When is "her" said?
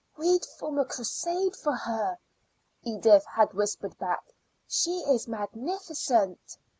1.75-2.17